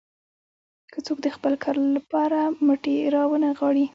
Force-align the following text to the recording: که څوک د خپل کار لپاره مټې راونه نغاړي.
که 0.91 0.99
څوک 1.05 1.17
د 1.23 1.27
خپل 1.35 1.53
کار 1.63 1.75
لپاره 1.97 2.39
مټې 2.65 2.95
راونه 3.15 3.47
نغاړي. 3.51 3.85